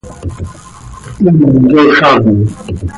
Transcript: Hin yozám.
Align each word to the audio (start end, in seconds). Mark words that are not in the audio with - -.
Hin 1.19 1.39
yozám. 1.77 2.21